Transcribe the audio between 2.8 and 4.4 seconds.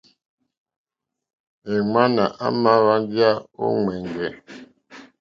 wáŋgéyà ó ŋwɛ̀ŋgɛ̀.